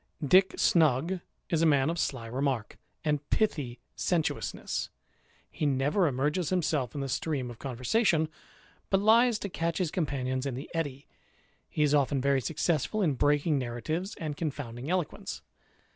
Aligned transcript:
Dick 0.27 0.55
Snug 0.57 1.19
is 1.51 1.61
a 1.61 1.65
man 1.67 1.91
of 1.91 1.99
sly 1.99 2.25
remark 2.25 2.79
and 3.05 3.29
pithy 3.29 3.77
sententious 3.95 4.51
ness: 4.51 4.89
he 5.51 5.67
never 5.67 6.07
immerges 6.11 6.49
himself 6.49 6.95
in 6.95 7.01
the 7.01 7.07
stream 7.07 7.51
of 7.51 7.59
conversa 7.59 8.03
tion, 8.03 8.27
but 8.89 8.99
lies 8.99 9.37
to 9.37 9.47
catch 9.47 9.77
his 9.77 9.91
companions 9.91 10.47
in 10.47 10.55
the 10.55 10.71
eddy: 10.73 11.05
he 11.69 11.83
Is 11.83 11.93
oAen 11.93 12.19
very 12.19 12.41
successful 12.41 13.03
in 13.03 13.13
breaking 13.13 13.59
narratives 13.59 14.15
and 14.15 14.35
confounding 14.35 14.85
THE 14.85 14.89
IDLER, 14.89 15.03
325 15.03 15.13
eloquence. 15.13 15.41